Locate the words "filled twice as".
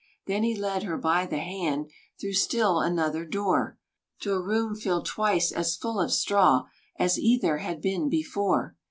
4.75-5.75